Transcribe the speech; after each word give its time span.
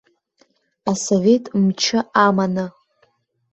Асовет 0.91 1.45
мчы 1.63 1.97
аманы. 2.25 2.67